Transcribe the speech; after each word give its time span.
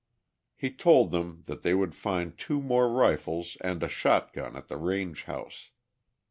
He 0.55 0.71
told 0.71 1.11
them 1.11 1.43
that 1.45 1.61
they 1.61 1.75
would 1.75 1.93
find 1.93 2.35
two 2.35 2.59
more 2.59 2.89
rifles 2.91 3.55
and 3.61 3.83
a 3.83 3.87
shotgun 3.87 4.55
at 4.55 4.67
the 4.67 4.77
range 4.77 5.25
house. 5.25 5.69